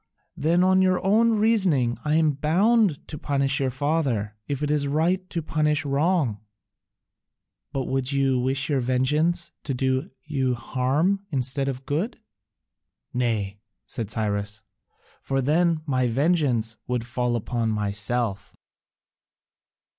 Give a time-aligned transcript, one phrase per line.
[0.35, 4.87] "Then on your own reasoning, I am bound to punish your father, if it is
[4.87, 6.39] right to punish wrong."
[7.71, 12.19] "But would you wish your vengeance to do you harm instead of good?"
[13.13, 14.63] "Nay," said Cyrus,
[15.21, 18.55] "for then my vengeance would fall upon myself."